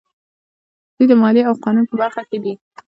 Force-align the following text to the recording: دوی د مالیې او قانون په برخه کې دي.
دوی 0.95 1.05
د 1.09 1.13
مالیې 1.21 1.41
او 1.49 1.53
قانون 1.63 1.85
په 1.87 1.95
برخه 2.01 2.21
کې 2.29 2.37
دي. 2.43 2.53